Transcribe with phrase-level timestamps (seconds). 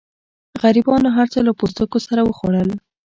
[0.61, 2.69] غریبانو هر څه له پوستکو سره وخوړل.